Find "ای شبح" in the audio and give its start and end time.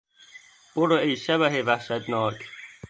0.97-1.53